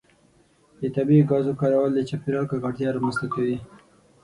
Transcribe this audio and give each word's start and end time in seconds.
د 0.81 0.83
طبیعي 0.95 1.23
ګازو 1.31 1.53
کارول 1.61 1.91
د 1.93 1.99
چاپیریال 2.09 2.45
ککړتیا 2.51 2.89
رامنځته 2.95 3.27
کوي. 3.33 3.57